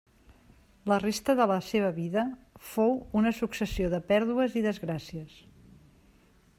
[0.91, 2.23] La resta de la seva vida
[2.71, 5.39] fou una successió de pèrdues i desgràcies.